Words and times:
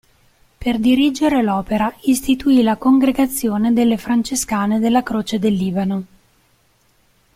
Per 0.57 0.79
dirigere 0.79 1.43
l'opera, 1.43 1.93
istituì 2.05 2.63
la 2.63 2.75
congregazione 2.75 3.71
delle 3.71 3.97
Francescane 3.97 4.79
della 4.79 5.03
Croce 5.03 5.37
del 5.37 5.53
Libano. 5.53 6.05